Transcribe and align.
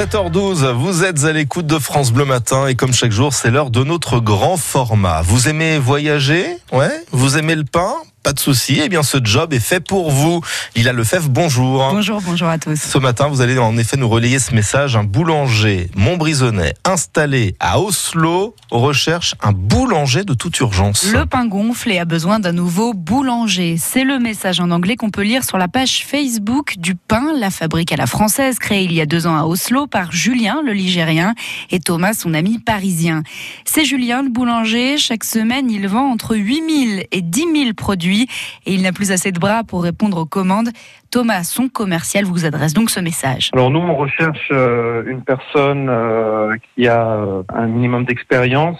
7h12, 0.00 0.72
vous 0.72 1.04
êtes 1.04 1.24
à 1.24 1.32
l'écoute 1.32 1.66
de 1.66 1.78
France 1.78 2.10
Bleu 2.10 2.24
Matin 2.24 2.66
et 2.66 2.74
comme 2.74 2.94
chaque 2.94 3.12
jour, 3.12 3.34
c'est 3.34 3.50
l'heure 3.50 3.68
de 3.68 3.84
notre 3.84 4.18
grand 4.18 4.56
format. 4.56 5.20
Vous 5.20 5.50
aimez 5.50 5.78
voyager? 5.78 6.56
Ouais? 6.72 7.04
Vous 7.12 7.36
aimez 7.36 7.54
le 7.54 7.64
pain? 7.64 7.92
Pas 8.22 8.32
de 8.32 8.38
souci. 8.38 8.80
Eh 8.82 8.88
bien, 8.88 9.02
ce 9.02 9.18
job 9.22 9.52
est 9.52 9.60
fait 9.60 9.80
pour 9.80 10.10
vous. 10.10 10.40
Il 10.76 10.88
a 10.88 10.92
le 10.92 11.04
Fèvre, 11.04 11.28
bonjour. 11.28 11.90
Bonjour, 11.92 12.20
bonjour 12.20 12.48
à 12.48 12.58
tous. 12.58 12.76
Ce 12.76 12.98
matin, 12.98 13.28
vous 13.28 13.40
allez 13.40 13.58
en 13.58 13.76
effet 13.78 13.96
nous 13.96 14.08
relayer 14.08 14.38
ce 14.38 14.54
message. 14.54 14.96
Un 14.96 15.04
boulanger 15.04 15.90
montbrisonnais 15.96 16.74
installé 16.84 17.56
à 17.60 17.80
Oslo 17.80 18.54
recherche 18.70 19.34
un 19.42 19.52
boulanger 19.52 20.24
de 20.24 20.34
toute 20.34 20.58
urgence. 20.60 21.10
Le 21.12 21.24
pain 21.24 21.46
gonfle 21.46 21.92
et 21.92 21.98
a 21.98 22.04
besoin 22.04 22.40
d'un 22.40 22.52
nouveau 22.52 22.92
boulanger. 22.92 23.76
C'est 23.78 24.04
le 24.04 24.18
message 24.18 24.60
en 24.60 24.70
anglais 24.70 24.96
qu'on 24.96 25.10
peut 25.10 25.22
lire 25.22 25.44
sur 25.44 25.56
la 25.56 25.68
page 25.68 26.04
Facebook 26.04 26.74
du 26.78 26.94
pain, 26.94 27.32
la 27.38 27.50
fabrique 27.50 27.92
à 27.92 27.96
la 27.96 28.06
française, 28.06 28.58
créée 28.58 28.84
il 28.84 28.92
y 28.92 29.00
a 29.00 29.06
deux 29.06 29.26
ans 29.26 29.36
à 29.36 29.44
Oslo 29.44 29.86
par 29.86 30.12
Julien, 30.12 30.62
le 30.64 30.72
Ligérien, 30.72 31.34
et 31.70 31.80
Thomas, 31.80 32.12
son 32.12 32.34
ami 32.34 32.58
parisien. 32.58 33.22
C'est 33.64 33.84
Julien, 33.84 34.22
le 34.22 34.28
boulanger. 34.28 34.98
Chaque 34.98 35.24
semaine, 35.24 35.70
il 35.70 35.88
vend 35.88 36.10
entre 36.10 36.36
8000 36.36 37.06
et 37.10 37.22
10 37.22 37.40
000 37.40 37.74
produits 37.74 38.09
et 38.12 38.72
il 38.72 38.82
n'a 38.82 38.92
plus 38.92 39.12
assez 39.12 39.32
de 39.32 39.38
bras 39.38 39.64
pour 39.64 39.82
répondre 39.82 40.18
aux 40.18 40.26
commandes. 40.26 40.70
Thomas, 41.10 41.42
son 41.42 41.68
commercial, 41.68 42.24
vous 42.24 42.44
adresse 42.44 42.72
donc 42.72 42.88
ce 42.88 43.00
message. 43.00 43.50
Alors 43.52 43.70
nous, 43.70 43.80
on 43.80 43.96
recherche 43.96 44.48
euh, 44.52 45.02
une 45.06 45.22
personne 45.22 45.88
euh, 45.88 46.52
qui 46.74 46.86
a 46.86 47.16
euh, 47.16 47.42
un 47.52 47.66
minimum 47.66 48.04
d'expérience 48.04 48.78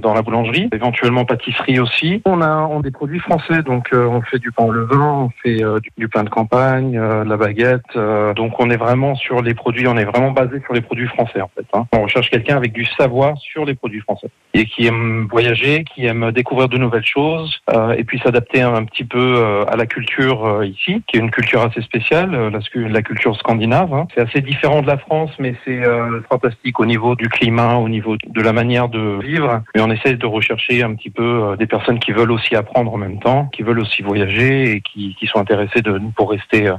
dans 0.00 0.14
la 0.14 0.22
boulangerie, 0.22 0.68
éventuellement 0.72 1.24
pâtisserie 1.24 1.78
aussi. 1.78 2.22
On 2.24 2.40
a 2.40 2.68
des 2.82 2.90
produits 2.90 3.18
français, 3.18 3.62
donc 3.62 3.88
on 3.92 4.22
fait 4.22 4.38
du 4.38 4.52
pain 4.52 4.64
au 4.64 4.70
levain, 4.70 5.28
on 5.28 5.30
fait 5.42 5.60
du, 5.96 6.08
pain 6.08 6.24
de 6.24 6.28
campagne, 6.28 6.98
la 6.98 7.36
baguette. 7.36 7.96
donc 8.36 8.58
on 8.58 8.70
est 8.70 8.76
vraiment 8.76 9.14
sur 9.14 9.42
les 9.42 9.54
produits, 9.54 9.86
on 9.88 9.96
est 9.96 10.04
vraiment 10.04 10.30
basé 10.30 10.60
sur 10.64 10.72
les 10.72 10.80
produits 10.80 11.08
français 11.08 11.40
en 11.40 11.50
fait. 11.54 11.66
Hein. 11.72 11.86
On 11.92 12.02
recherche 12.02 12.30
quelqu'un 12.30 12.56
avec 12.56 12.72
du 12.72 12.84
savoir 12.84 13.36
sur 13.38 13.64
les 13.64 13.74
produits 13.74 14.00
français 14.00 14.28
et 14.54 14.66
qui 14.66 14.86
aime 14.86 15.26
voyager, 15.30 15.84
qui 15.84 16.06
aime 16.06 16.30
découvrir 16.32 16.68
de 16.68 16.78
nouvelles 16.78 17.06
choses 17.06 17.60
et 17.96 18.04
puis 18.04 18.18
s'adapter 18.20 18.62
un 18.74 18.84
petit 18.84 19.04
peu 19.04 19.64
à 19.68 19.76
la 19.76 19.86
culture 19.86 20.62
ici, 20.64 21.02
qui 21.06 21.16
est 21.16 21.20
une 21.20 21.30
culture 21.30 21.62
assez 21.62 21.82
spéciale, 21.82 22.34
euh, 22.34 22.88
la, 22.88 23.02
culture 23.02 23.36
scandinave. 23.36 23.92
Hein. 23.92 24.06
C'est 24.14 24.20
assez 24.20 24.40
différent 24.40 24.82
de 24.82 24.86
la 24.86 24.98
France, 24.98 25.30
mais 25.38 25.54
c'est 25.64 25.84
euh, 25.84 26.20
fantastique 26.28 26.78
au 26.80 26.86
niveau 26.86 27.14
du 27.14 27.28
climat, 27.28 27.76
au 27.76 27.88
niveau 27.88 28.16
de 28.16 28.40
la 28.40 28.52
manière 28.52 28.88
de 28.88 29.20
vivre. 29.22 29.62
Et 29.74 29.80
on 29.80 29.90
essaie 29.90 30.14
de 30.14 30.26
rechercher 30.26 30.82
un 30.82 30.94
petit 30.94 31.10
peu 31.10 31.22
euh, 31.22 31.56
des 31.56 31.66
personnes 31.66 31.98
qui 31.98 32.12
veulent 32.12 32.32
aussi 32.32 32.54
apprendre 32.56 32.92
en 32.92 32.98
même 32.98 33.18
temps, 33.18 33.46
qui 33.46 33.62
veulent 33.62 33.80
aussi 33.80 34.02
voyager 34.02 34.72
et 34.72 34.80
qui, 34.80 35.16
qui 35.18 35.26
sont 35.26 35.38
intéressées 35.38 35.82
de, 35.82 36.00
pour 36.16 36.30
rester 36.30 36.72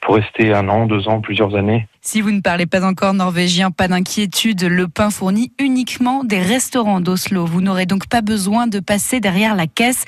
pour 0.00 0.16
rester 0.16 0.52
un 0.52 0.68
an, 0.68 0.86
deux 0.86 1.08
ans, 1.08 1.20
plusieurs 1.20 1.56
années. 1.56 1.86
Si 2.06 2.20
vous 2.20 2.32
ne 2.32 2.40
parlez 2.40 2.66
pas 2.66 2.84
encore 2.84 3.14
norvégien, 3.14 3.70
pas 3.70 3.88
d'inquiétude, 3.88 4.62
le 4.62 4.88
pain 4.88 5.08
fournit 5.08 5.52
uniquement 5.58 6.22
des 6.22 6.38
restaurants 6.38 7.00
d'Oslo. 7.00 7.46
Vous 7.46 7.62
n'aurez 7.62 7.86
donc 7.86 8.08
pas 8.08 8.20
besoin 8.20 8.66
de 8.66 8.78
passer 8.78 9.20
derrière 9.20 9.54
la 9.54 9.66
caisse. 9.66 10.04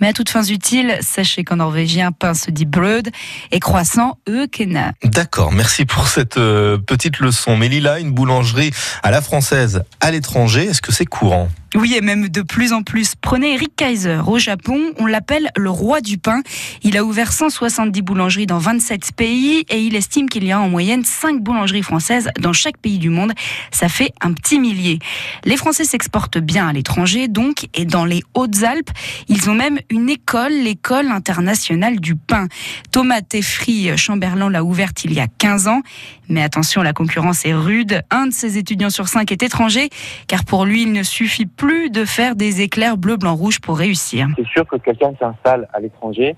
Mais 0.00 0.08
à 0.08 0.12
toutes 0.12 0.28
fins 0.28 0.42
utiles, 0.42 0.98
sachez 1.02 1.44
qu'en 1.44 1.56
norvégien, 1.56 2.10
pain 2.10 2.34
se 2.34 2.50
dit 2.50 2.66
brød 2.66 3.10
et 3.52 3.60
croissant, 3.60 4.18
kena. 4.50 4.92
D'accord, 5.04 5.52
merci 5.52 5.86
pour 5.86 6.08
cette 6.08 6.36
euh, 6.36 6.78
petite 6.78 7.20
leçon. 7.20 7.56
Mais 7.56 7.68
Lila, 7.68 8.00
une 8.00 8.10
boulangerie 8.10 8.72
à 9.04 9.12
la 9.12 9.22
française 9.22 9.84
à 10.00 10.10
l'étranger, 10.10 10.64
est-ce 10.64 10.82
que 10.82 10.90
c'est 10.90 11.06
courant? 11.06 11.48
Oui, 11.76 11.94
et 11.94 12.00
même 12.00 12.28
de 12.28 12.40
plus 12.40 12.72
en 12.72 12.82
plus. 12.82 13.14
Prenez 13.20 13.52
Eric 13.52 13.76
Kaiser. 13.76 14.20
Au 14.26 14.38
Japon, 14.38 14.80
on 14.98 15.04
l'appelle 15.04 15.50
le 15.56 15.68
roi 15.68 16.00
du 16.00 16.16
pain. 16.16 16.42
Il 16.82 16.96
a 16.96 17.04
ouvert 17.04 17.32
170 17.32 18.00
boulangeries 18.00 18.46
dans 18.46 18.58
27 18.58 19.12
pays 19.14 19.66
et 19.68 19.80
il 19.80 19.94
estime 19.94 20.30
qu'il 20.30 20.44
y 20.44 20.52
a 20.52 20.60
en 20.60 20.70
moyenne 20.70 21.04
5 21.04 21.35
boulangeries 21.40 21.82
françaises 21.82 22.30
dans 22.40 22.52
chaque 22.52 22.78
pays 22.78 22.98
du 22.98 23.10
monde. 23.10 23.32
Ça 23.70 23.88
fait 23.88 24.12
un 24.20 24.32
petit 24.32 24.58
millier. 24.58 24.98
Les 25.44 25.56
Français 25.56 25.84
s'exportent 25.84 26.38
bien 26.38 26.68
à 26.68 26.72
l'étranger, 26.72 27.28
donc, 27.28 27.68
et 27.74 27.84
dans 27.84 28.04
les 28.04 28.22
Hautes-Alpes, 28.34 28.90
ils 29.28 29.50
ont 29.50 29.54
même 29.54 29.78
une 29.90 30.08
école, 30.08 30.52
l'école 30.52 31.08
internationale 31.08 32.00
du 32.00 32.16
pain. 32.16 32.48
Thomas 32.92 33.20
Teffry 33.20 33.96
Chamberlain 33.96 34.50
l'a 34.50 34.64
ouverte 34.64 35.04
il 35.04 35.12
y 35.12 35.20
a 35.20 35.26
15 35.26 35.68
ans. 35.68 35.82
Mais 36.28 36.42
attention, 36.42 36.82
la 36.82 36.92
concurrence 36.92 37.46
est 37.46 37.54
rude. 37.54 38.02
Un 38.10 38.26
de 38.26 38.32
ses 38.32 38.58
étudiants 38.58 38.90
sur 38.90 39.08
cinq 39.08 39.30
est 39.32 39.42
étranger, 39.42 39.90
car 40.26 40.44
pour 40.44 40.64
lui, 40.64 40.82
il 40.82 40.92
ne 40.92 41.02
suffit 41.02 41.46
plus 41.46 41.90
de 41.90 42.04
faire 42.04 42.34
des 42.34 42.62
éclairs 42.62 42.96
bleu, 42.96 43.16
blanc, 43.16 43.34
rouge 43.34 43.60
pour 43.60 43.78
réussir. 43.78 44.28
C'est 44.36 44.46
sûr 44.48 44.66
que 44.66 44.76
quelqu'un 44.76 45.12
qui 45.12 45.18
s'installe 45.18 45.68
à 45.72 45.80
l'étranger 45.80 46.36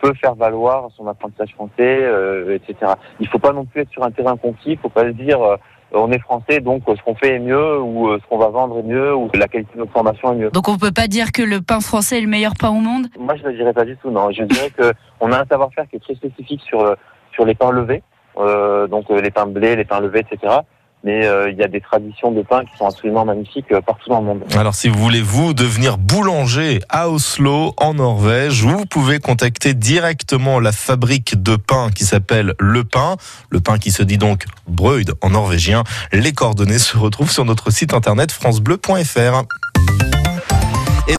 peut 0.00 0.14
faire 0.20 0.34
valoir 0.34 0.88
son 0.96 1.06
apprentissage 1.06 1.52
français, 1.54 1.72
euh, 1.80 2.56
etc. 2.56 2.92
Il 3.20 3.24
ne 3.24 3.28
faut 3.28 3.38
pas 3.38 3.52
non 3.52 3.64
plus 3.64 3.82
être 3.82 3.90
sur 3.90 4.04
un 4.04 4.10
terrain 4.10 4.36
conquis. 4.36 4.72
Il 4.72 4.76
ne 4.76 4.78
faut 4.78 4.88
pas 4.88 5.04
se 5.04 5.10
dire 5.10 5.40
euh, 5.42 5.56
on 5.92 6.10
est 6.10 6.18
français, 6.18 6.60
donc 6.60 6.82
ce 6.88 7.02
qu'on 7.02 7.14
fait 7.14 7.36
est 7.36 7.38
mieux, 7.38 7.80
ou 7.80 8.08
ce 8.18 8.26
qu'on 8.28 8.38
va 8.38 8.48
vendre 8.48 8.78
est 8.78 8.82
mieux, 8.82 9.14
ou 9.14 9.30
la 9.34 9.46
qualité 9.46 9.74
de 9.74 9.78
notre 9.80 9.92
formation 9.92 10.32
est 10.32 10.36
mieux. 10.36 10.50
Donc 10.50 10.68
on 10.68 10.76
peut 10.76 10.92
pas 10.92 11.06
dire 11.06 11.30
que 11.30 11.42
le 11.42 11.60
pain 11.60 11.80
français 11.80 12.18
est 12.18 12.22
le 12.22 12.26
meilleur 12.26 12.54
pain 12.58 12.70
au 12.70 12.80
monde? 12.80 13.06
Moi, 13.18 13.36
je 13.36 13.46
ne 13.46 13.52
dirais 13.52 13.72
pas 13.72 13.84
du 13.84 13.96
tout, 13.96 14.10
non. 14.10 14.30
Je 14.32 14.42
dirais 14.42 14.70
qu'on 14.70 15.32
a 15.32 15.40
un 15.40 15.46
savoir-faire 15.46 15.88
qui 15.88 15.96
est 15.96 16.00
très 16.00 16.14
spécifique 16.14 16.62
sur, 16.62 16.96
sur 17.32 17.44
les 17.44 17.54
pains 17.54 17.70
levés. 17.70 18.02
Euh, 18.36 18.86
donc 18.88 19.10
euh, 19.10 19.20
les 19.20 19.30
pains 19.30 19.46
de 19.46 19.52
blé, 19.52 19.76
les 19.76 19.84
pains 19.84 20.00
levés, 20.00 20.20
etc 20.20 20.60
mais 21.04 21.26
euh, 21.26 21.50
il 21.50 21.56
y 21.56 21.62
a 21.62 21.68
des 21.68 21.80
traditions 21.80 22.32
de 22.32 22.42
pain 22.42 22.64
qui 22.64 22.76
sont 22.76 22.86
absolument 22.86 23.24
magnifiques 23.24 23.68
partout 23.86 24.08
dans 24.08 24.20
le 24.20 24.26
monde. 24.26 24.44
Alors 24.56 24.74
si 24.74 24.88
vous 24.88 24.98
voulez 24.98 25.20
vous 25.20 25.52
devenir 25.52 25.98
boulanger 25.98 26.80
à 26.88 27.10
Oslo 27.10 27.74
en 27.76 27.94
Norvège, 27.94 28.62
vous 28.62 28.86
pouvez 28.86 29.20
contacter 29.20 29.74
directement 29.74 30.58
la 30.60 30.72
fabrique 30.72 31.42
de 31.42 31.56
pain 31.56 31.90
qui 31.94 32.04
s'appelle 32.04 32.54
Le 32.58 32.84
Pain, 32.84 33.16
le 33.50 33.60
pain 33.60 33.78
qui 33.78 33.90
se 33.90 34.02
dit 34.02 34.18
donc 34.18 34.44
Brød 34.66 35.12
en 35.20 35.30
norvégien. 35.30 35.84
Les 36.12 36.32
coordonnées 36.32 36.78
se 36.78 36.96
retrouvent 36.96 37.30
sur 37.30 37.44
notre 37.44 37.70
site 37.70 37.92
internet 37.92 38.32
francebleu.fr. 38.32 39.44